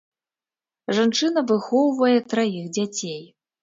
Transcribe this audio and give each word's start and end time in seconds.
Жанчына 1.01 1.45
выхоўвае 1.53 2.17
траіх 2.35 2.65
дзяцей. 2.77 3.27